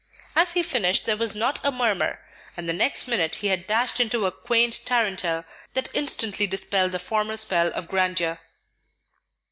As 0.35 0.53
he 0.53 0.63
finished, 0.63 1.05
there 1.05 1.15
was 1.15 1.35
not 1.35 1.59
a 1.63 1.69
murmur; 1.69 2.19
and 2.57 2.67
the 2.67 2.73
next 2.73 3.07
minute 3.07 3.35
he 3.35 3.49
had 3.49 3.67
dashed 3.67 3.99
into 3.99 4.25
a 4.25 4.31
quaint 4.31 4.79
tarantelle 4.83 5.45
that 5.75 5.93
instantly 5.93 6.47
dispelled 6.47 6.93
the 6.93 6.97
former 6.97 7.37
spell 7.37 7.67
of 7.73 7.87
grandeur. 7.87 8.39